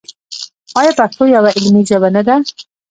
[0.79, 2.35] آیا پښتو یوه علمي ژبه نه ده؟